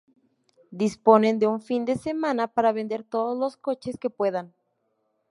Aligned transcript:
Disponen 0.71 1.37
de 1.37 1.45
un 1.45 1.61
fin 1.61 1.85
de 1.85 1.95
semana 1.95 2.47
para 2.47 2.71
vender 2.71 3.03
todos 3.03 3.37
los 3.37 3.55
coches 3.55 3.99
que 3.99 4.09
puedan. 4.09 4.51